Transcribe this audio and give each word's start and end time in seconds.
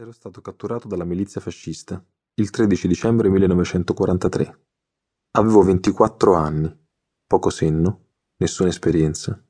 Ero 0.00 0.12
stato 0.12 0.40
catturato 0.40 0.86
dalla 0.86 1.02
milizia 1.02 1.40
fascista 1.40 2.00
il 2.34 2.50
13 2.50 2.86
dicembre 2.86 3.28
1943. 3.30 4.60
Avevo 5.32 5.62
24 5.62 6.34
anni, 6.34 6.72
poco 7.26 7.50
senno, 7.50 8.04
nessuna 8.36 8.68
esperienza 8.68 9.44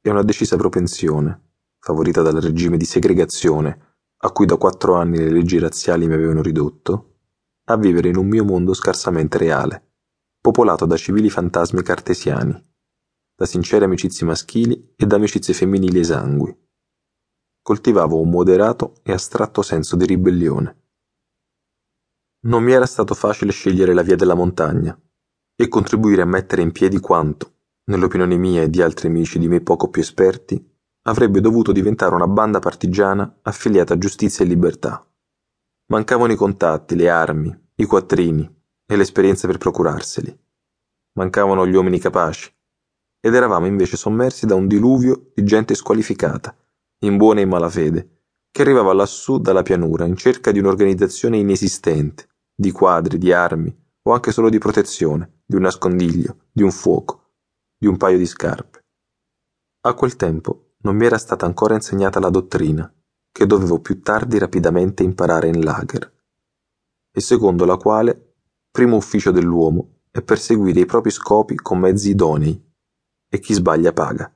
e 0.00 0.08
una 0.08 0.22
decisa 0.22 0.56
propensione, 0.56 1.54
favorita 1.80 2.22
dal 2.22 2.40
regime 2.40 2.76
di 2.76 2.84
segregazione 2.84 3.96
a 4.18 4.30
cui 4.30 4.46
da 4.46 4.56
quattro 4.56 4.94
anni 4.94 5.18
le 5.18 5.30
leggi 5.30 5.58
razziali 5.58 6.06
mi 6.06 6.14
avevano 6.14 6.42
ridotto, 6.42 7.16
a 7.64 7.76
vivere 7.76 8.08
in 8.08 8.18
un 8.18 8.28
mio 8.28 8.44
mondo 8.44 8.74
scarsamente 8.74 9.36
reale, 9.36 9.94
popolato 10.40 10.86
da 10.86 10.96
civili 10.96 11.28
fantasmi 11.28 11.82
cartesiani, 11.82 12.52
da 13.34 13.46
sincere 13.46 13.86
amicizie 13.86 14.24
maschili 14.24 14.94
e 14.94 15.06
da 15.06 15.16
amicizie 15.16 15.54
femminili 15.54 15.98
esangui 15.98 16.56
coltivavo 17.68 18.18
un 18.18 18.30
moderato 18.30 18.94
e 19.02 19.12
astratto 19.12 19.60
senso 19.60 19.94
di 19.94 20.06
ribellione. 20.06 20.76
Non 22.46 22.62
mi 22.62 22.72
era 22.72 22.86
stato 22.86 23.12
facile 23.12 23.52
scegliere 23.52 23.92
la 23.92 24.00
via 24.00 24.16
della 24.16 24.32
montagna 24.32 24.98
e 25.54 25.68
contribuire 25.68 26.22
a 26.22 26.24
mettere 26.24 26.62
in 26.62 26.72
piedi 26.72 26.98
quanto, 26.98 27.56
nell'opinione 27.90 28.38
mia 28.38 28.62
e 28.62 28.70
di 28.70 28.80
altri 28.80 29.08
amici 29.08 29.38
di 29.38 29.48
me 29.48 29.60
poco 29.60 29.90
più 29.90 30.00
esperti, 30.00 30.66
avrebbe 31.02 31.42
dovuto 31.42 31.70
diventare 31.70 32.14
una 32.14 32.26
banda 32.26 32.58
partigiana 32.58 33.40
affiliata 33.42 33.92
a 33.92 33.98
giustizia 33.98 34.46
e 34.46 34.48
libertà. 34.48 35.06
Mancavano 35.92 36.32
i 36.32 36.36
contatti, 36.36 36.96
le 36.96 37.10
armi, 37.10 37.54
i 37.74 37.84
quattrini 37.84 38.50
e 38.86 38.96
l'esperienza 38.96 39.46
per 39.46 39.58
procurarseli. 39.58 40.34
Mancavano 41.18 41.66
gli 41.66 41.74
uomini 41.74 41.98
capaci 41.98 42.50
ed 43.20 43.34
eravamo 43.34 43.66
invece 43.66 43.98
sommersi 43.98 44.46
da 44.46 44.54
un 44.54 44.66
diluvio 44.66 45.32
di 45.34 45.44
gente 45.44 45.74
squalificata 45.74 46.56
in 47.00 47.16
buona 47.16 47.40
e 47.40 47.44
malafede, 47.44 48.22
che 48.50 48.62
arrivava 48.62 48.92
lassù 48.92 49.38
dalla 49.38 49.62
pianura 49.62 50.04
in 50.04 50.16
cerca 50.16 50.50
di 50.50 50.58
un'organizzazione 50.58 51.36
inesistente, 51.36 52.28
di 52.54 52.72
quadri, 52.72 53.18
di 53.18 53.32
armi, 53.32 53.72
o 54.02 54.12
anche 54.12 54.32
solo 54.32 54.48
di 54.48 54.58
protezione, 54.58 55.42
di 55.46 55.54
un 55.54 55.62
nascondiglio, 55.62 56.46
di 56.50 56.62
un 56.62 56.72
fuoco, 56.72 57.34
di 57.78 57.86
un 57.86 57.96
paio 57.96 58.18
di 58.18 58.26
scarpe. 58.26 58.84
A 59.82 59.94
quel 59.94 60.16
tempo 60.16 60.72
non 60.80 60.96
mi 60.96 61.06
era 61.06 61.18
stata 61.18 61.46
ancora 61.46 61.74
insegnata 61.74 62.18
la 62.18 62.30
dottrina, 62.30 62.92
che 63.30 63.46
dovevo 63.46 63.80
più 63.80 64.00
tardi 64.00 64.38
rapidamente 64.38 65.04
imparare 65.04 65.48
in 65.48 65.62
lager, 65.62 66.12
e 67.12 67.20
secondo 67.20 67.64
la 67.64 67.76
quale 67.76 68.34
primo 68.70 68.96
ufficio 68.96 69.30
dell'uomo 69.30 70.00
è 70.10 70.20
perseguire 70.22 70.80
i 70.80 70.86
propri 70.86 71.10
scopi 71.10 71.54
con 71.54 71.78
mezzi 71.78 72.10
idonei, 72.10 72.60
e 73.28 73.38
chi 73.38 73.52
sbaglia 73.52 73.92
paga 73.92 74.32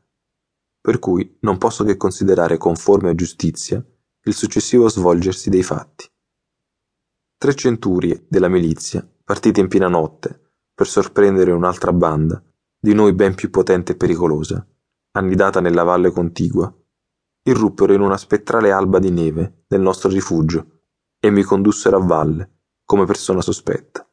per 0.82 0.98
cui 0.98 1.38
non 1.42 1.58
posso 1.58 1.84
che 1.84 1.96
considerare 1.96 2.58
conforme 2.58 3.10
a 3.10 3.14
giustizia 3.14 3.82
il 4.24 4.34
successivo 4.34 4.88
svolgersi 4.88 5.48
dei 5.48 5.62
fatti. 5.62 6.10
Tre 7.38 7.54
centurie 7.54 8.26
della 8.28 8.48
milizia, 8.48 9.08
partite 9.24 9.60
in 9.60 9.68
piena 9.68 9.88
notte 9.88 10.54
per 10.74 10.86
sorprendere 10.86 11.52
un'altra 11.52 11.92
banda, 11.92 12.42
di 12.78 12.94
noi 12.94 13.12
ben 13.14 13.34
più 13.36 13.48
potente 13.50 13.92
e 13.92 13.96
pericolosa, 13.96 14.66
annidata 15.12 15.60
nella 15.60 15.84
valle 15.84 16.10
contigua, 16.10 16.72
irruppero 17.44 17.92
in 17.92 18.00
una 18.00 18.16
spettrale 18.16 18.72
alba 18.72 18.98
di 18.98 19.10
neve 19.10 19.64
del 19.68 19.80
nostro 19.80 20.08
rifugio 20.08 20.80
e 21.20 21.30
mi 21.30 21.42
condussero 21.42 21.96
a 21.96 22.04
valle 22.04 22.50
come 22.84 23.04
persona 23.04 23.40
sospetta. 23.40 24.04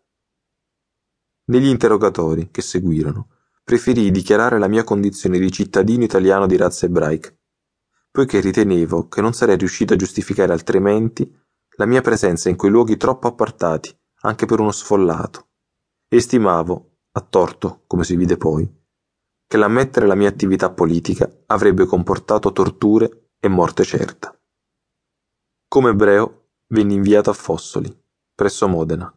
Negli 1.45 1.67
interrogatori 1.67 2.51
che 2.51 2.61
seguirono, 2.61 3.38
preferii 3.69 4.09
dichiarare 4.09 4.57
la 4.57 4.67
mia 4.67 4.83
condizione 4.83 5.37
di 5.37 5.51
cittadino 5.51 6.03
italiano 6.03 6.47
di 6.47 6.57
razza 6.57 6.87
ebraica, 6.87 7.31
poiché 8.09 8.39
ritenevo 8.39 9.07
che 9.07 9.21
non 9.21 9.31
sarei 9.33 9.57
riuscito 9.57 9.93
a 9.93 9.95
giustificare 9.95 10.51
altrimenti 10.51 11.31
la 11.75 11.85
mia 11.85 12.01
presenza 12.01 12.49
in 12.49 12.55
quei 12.55 12.71
luoghi 12.71 12.97
troppo 12.97 13.27
appartati 13.27 13.95
anche 14.21 14.47
per 14.47 14.59
uno 14.59 14.71
sfollato, 14.71 15.49
e 16.07 16.19
stimavo, 16.19 16.95
a 17.11 17.21
torto, 17.21 17.83
come 17.85 18.03
si 18.03 18.15
vide 18.15 18.37
poi, 18.37 18.67
che 19.45 19.57
l'ammettere 19.57 20.07
la 20.07 20.15
mia 20.15 20.29
attività 20.29 20.71
politica 20.71 21.31
avrebbe 21.45 21.85
comportato 21.85 22.51
torture 22.51 23.33
e 23.39 23.49
morte 23.49 23.83
certa. 23.83 24.35
Come 25.67 25.91
ebreo 25.91 26.53
venni 26.69 26.95
inviato 26.95 27.29
a 27.29 27.33
Fossoli, 27.33 27.95
presso 28.33 28.67
Modena, 28.67 29.15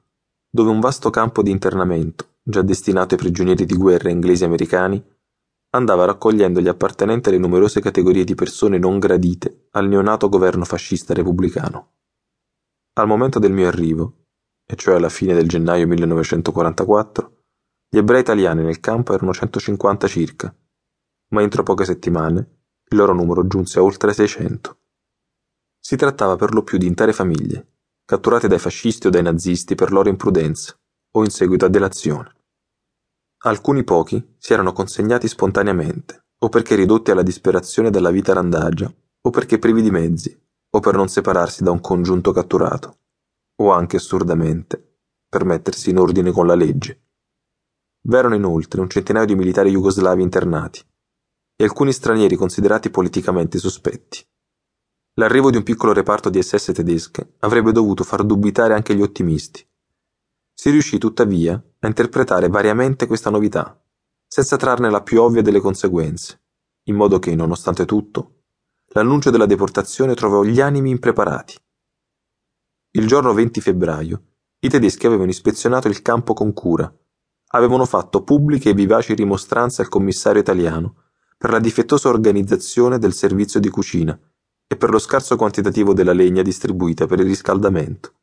dove 0.51 0.69
un 0.69 0.81
vasto 0.81 1.09
campo 1.09 1.43
di 1.43 1.51
internamento 1.51 2.32
già 2.43 2.63
destinato 2.63 3.15
ai 3.15 3.21
prigionieri 3.21 3.65
di 3.65 3.77
guerra 3.77 4.11
inglesi 4.11 4.43
e 4.43 4.47
americani, 4.47 5.05
andava 5.75 6.05
raccogliendo 6.05 6.61
gli 6.61 6.69
appartenenti 6.69 7.29
alle 7.29 7.39
numerose 7.39 7.81
categorie 7.81 8.25
di 8.25 8.35
persone 8.35 8.79
non 8.79 8.99
gradite 8.99 9.69
al 9.71 9.89
neonato 9.89 10.29
governo 10.29 10.65
fascista 10.65 11.15
repubblicano. 11.15 11.93
Al 12.95 13.07
momento 13.07 13.39
del 13.39 13.53
mio 13.53 13.69
arrivo, 13.69 14.27
e 14.67 14.77
cioè 14.77 14.97
alla 14.97 15.09
fine 15.09 15.35
del 15.35 15.49
gennaio 15.49 15.87
1944, 15.87 17.45
gli 17.89 17.99
ebrei 17.99 18.21
italiani 18.21 18.63
nel 18.63 18.81
campo 18.81 19.15
erano 19.15 19.33
150 19.33 20.09
circa, 20.09 20.55
ma 21.29 21.43
entro 21.43 21.63
poche 21.63 21.85
settimane 21.85 22.39
il 22.89 22.99
loro 22.99 23.15
numero 23.15 23.47
giunse 23.47 23.79
a 23.79 23.83
oltre 23.83 24.13
600. 24.13 24.79
Si 25.81 25.97
trattava 25.97 26.37
per 26.37 26.53
lo 26.53 26.63
più 26.63 26.77
di 26.77 26.87
intere 26.87 27.13
famiglie, 27.13 27.79
catturate 28.05 28.49
dai 28.49 28.59
fascisti 28.59 29.07
o 29.07 29.11
dai 29.11 29.23
nazisti 29.23 29.75
per 29.75 29.91
loro 29.91 30.11
imprudenza, 30.11 30.79
o 31.13 31.25
in 31.25 31.31
seguito 31.31 31.65
a 31.65 31.69
delazione. 31.69 32.35
Alcuni 33.45 33.85
pochi 33.85 34.35
si 34.39 34.53
erano 34.53 34.73
consegnati 34.73 35.29
spontaneamente, 35.29 36.27
o 36.39 36.49
perché 36.49 36.75
ridotti 36.75 37.11
alla 37.11 37.23
disperazione 37.23 37.91
dalla 37.91 38.11
vita 38.11 38.33
randagia, 38.33 38.93
o 39.21 39.31
perché 39.31 39.59
privi 39.59 39.83
di 39.83 39.91
mezzi, 39.91 40.41
o 40.71 40.81
per 40.81 40.95
non 40.95 41.09
separarsi 41.09 41.63
da 41.63 41.71
un 41.71 41.81
congiunto 41.81 42.33
catturato, 42.33 42.99
o 43.57 43.73
anche 43.73 43.97
assurdamente 43.97 44.99
per 45.29 45.45
mettersi 45.45 45.91
in 45.91 45.99
ordine 45.99 46.31
con 46.31 46.47
la 46.47 46.55
legge. 46.55 47.01
V'erano 48.05 48.35
inoltre 48.35 48.81
un 48.81 48.89
centinaio 48.89 49.27
di 49.27 49.35
militari 49.35 49.71
jugoslavi 49.71 50.23
internati 50.23 50.81
e 51.57 51.65
alcuni 51.65 51.93
stranieri 51.93 52.37
considerati 52.37 52.91
politicamente 52.91 53.59
sospetti. 53.59 54.25
L'arrivo 55.15 55.51
di 55.51 55.57
un 55.57 55.63
piccolo 55.63 55.93
reparto 55.93 56.31
di 56.31 56.43
SS 56.43 56.73
tedesche 56.73 57.35
avrebbe 57.41 57.73
dovuto 57.73 58.03
far 58.03 58.25
dubitare 58.25 58.75
anche 58.75 58.95
gli 58.95 59.03
ottimisti, 59.03 59.65
si 60.63 60.71
riuscì 60.71 60.97
tuttavia 60.99 61.61
a 61.81 61.87
interpretare 61.89 62.47
variamente 62.47 63.09
questa 63.09 63.31
novità, 63.31 63.85
senza 64.29 64.57
trarne 64.57 64.91
la 64.91 65.03
più 65.03 65.21
ovvia 65.21 65.43
delle 65.43 65.59
conseguenze, 65.59 66.41
in 66.85 66.95
modo 66.95 67.19
che, 67.19 67.35
nonostante 67.35 67.85
tutto, 67.85 68.43
l'annuncio 68.91 69.31
della 69.31 69.47
deportazione 69.47 70.15
trovò 70.15 70.45
gli 70.45 70.61
animi 70.61 70.91
impreparati. 70.91 71.57
Il 72.93 73.09
giorno 73.09 73.35
20 73.35 73.61
febbraio 73.61 74.23
i 74.61 74.69
tedeschi 74.69 75.05
avevano 75.05 75.31
ispezionato 75.31 75.89
il 75.89 76.01
campo 76.01 76.33
con 76.33 76.53
cura, 76.53 76.89
avevano 77.55 77.85
fatto 77.85 78.23
pubbliche 78.23 78.71
e 78.71 78.75
vivaci 78.75 79.15
rimostranze 79.15 79.83
al 79.83 79.89
commissario 79.89 80.43
italiano 80.43 81.07
per 81.37 81.51
la 81.51 81.59
difettosa 81.59 82.09
organizzazione 82.09 83.01
del 83.01 83.15
servizio 83.15 83.59
di 83.59 83.69
cucina 83.69 84.17
e 84.69 84.77
per 84.77 84.91
lo 84.91 85.01
scarso 85.01 85.35
quantitativo 85.35 85.93
della 85.93 86.13
legna 86.13 86.43
distribuita 86.43 87.07
per 87.07 87.19
il 87.19 87.27
riscaldamento. 87.27 88.15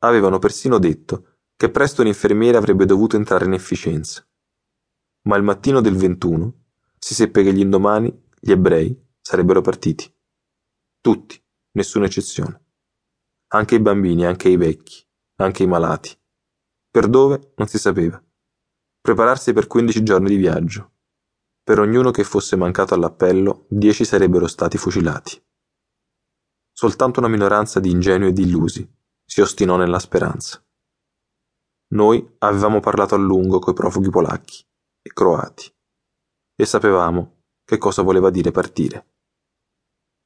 Avevano 0.00 0.38
persino 0.38 0.76
detto 0.76 1.30
che 1.56 1.70
presto 1.70 2.02
l'infermiere 2.02 2.58
avrebbe 2.58 2.84
dovuto 2.84 3.16
entrare 3.16 3.46
in 3.46 3.54
efficienza. 3.54 4.26
Ma 5.22 5.36
il 5.36 5.42
mattino 5.42 5.80
del 5.80 5.96
21 5.96 6.54
si 6.98 7.14
seppe 7.14 7.42
che 7.42 7.52
gli 7.52 7.60
indomani 7.60 8.24
gli 8.38 8.50
ebrei 8.50 8.96
sarebbero 9.20 9.62
partiti. 9.62 10.12
Tutti, 11.00 11.42
nessuna 11.72 12.04
eccezione. 12.04 12.62
Anche 13.48 13.76
i 13.76 13.80
bambini, 13.80 14.26
anche 14.26 14.50
i 14.50 14.56
vecchi, 14.56 15.04
anche 15.36 15.62
i 15.62 15.66
malati. 15.66 16.16
Per 16.90 17.08
dove 17.08 17.52
non 17.56 17.68
si 17.68 17.78
sapeva. 17.78 18.22
Prepararsi 19.00 19.52
per 19.52 19.66
15 19.66 20.02
giorni 20.02 20.28
di 20.28 20.36
viaggio. 20.36 20.92
Per 21.62 21.78
ognuno 21.78 22.10
che 22.10 22.22
fosse 22.22 22.56
mancato 22.56 22.94
all'appello, 22.94 23.66
dieci 23.68 24.04
sarebbero 24.04 24.46
stati 24.46 24.76
fucilati. 24.78 25.42
Soltanto 26.70 27.20
una 27.20 27.28
minoranza 27.28 27.80
di 27.80 27.90
ingenui 27.90 28.28
e 28.28 28.32
di 28.32 28.42
illusi 28.42 28.88
si 29.24 29.40
ostinò 29.40 29.76
nella 29.76 29.98
speranza. 29.98 30.65
Noi 31.88 32.36
avevamo 32.38 32.80
parlato 32.80 33.14
a 33.14 33.18
lungo 33.18 33.60
coi 33.60 33.72
profughi 33.72 34.10
polacchi 34.10 34.64
e 35.02 35.12
croati 35.12 35.72
e 36.56 36.64
sapevamo 36.66 37.42
che 37.64 37.78
cosa 37.78 38.02
voleva 38.02 38.30
dire 38.30 38.50
partire. 38.50 39.06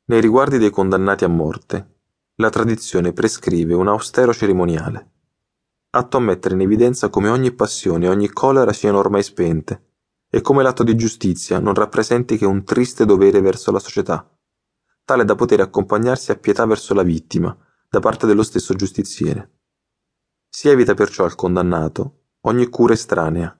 Nei 0.06 0.22
riguardi 0.22 0.56
dei 0.56 0.70
condannati 0.70 1.24
a 1.24 1.28
morte, 1.28 1.98
la 2.36 2.48
tradizione 2.48 3.12
prescrive 3.12 3.74
un 3.74 3.88
austero 3.88 4.32
cerimoniale, 4.32 5.10
atto 5.90 6.16
a 6.16 6.20
mettere 6.20 6.54
in 6.54 6.62
evidenza 6.62 7.10
come 7.10 7.28
ogni 7.28 7.52
passione 7.52 8.06
e 8.06 8.08
ogni 8.08 8.28
collera 8.28 8.72
siano 8.72 8.98
ormai 8.98 9.22
spente 9.22 9.88
e 10.30 10.40
come 10.40 10.62
l'atto 10.62 10.82
di 10.82 10.96
giustizia 10.96 11.58
non 11.58 11.74
rappresenti 11.74 12.38
che 12.38 12.46
un 12.46 12.64
triste 12.64 13.04
dovere 13.04 13.42
verso 13.42 13.70
la 13.70 13.80
società, 13.80 14.26
tale 15.04 15.24
da 15.24 15.34
poter 15.34 15.60
accompagnarsi 15.60 16.30
a 16.30 16.36
pietà 16.36 16.64
verso 16.64 16.94
la 16.94 17.02
vittima 17.02 17.54
da 17.88 18.00
parte 18.00 18.26
dello 18.26 18.42
stesso 18.42 18.74
giustiziere. 18.74 19.59
Si 20.52 20.68
evita 20.68 20.94
perciò 20.94 21.22
al 21.22 21.36
condannato 21.36 22.24
ogni 22.40 22.66
cura 22.68 22.92
estranea, 22.92 23.56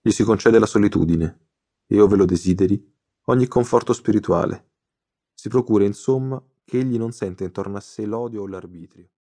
gli 0.00 0.10
si 0.10 0.22
concede 0.22 0.60
la 0.60 0.66
solitudine 0.66 1.48
e, 1.84 2.00
ove 2.00 2.16
lo 2.16 2.24
desideri, 2.24 2.80
ogni 3.26 3.48
conforto 3.48 3.92
spirituale. 3.92 4.70
Si 5.34 5.48
procura 5.48 5.84
insomma 5.84 6.40
che 6.64 6.78
egli 6.78 6.96
non 6.96 7.10
sente 7.10 7.42
intorno 7.42 7.76
a 7.76 7.80
sé 7.80 8.06
l'odio 8.06 8.42
o 8.42 8.46
l'arbitrio, 8.46 9.10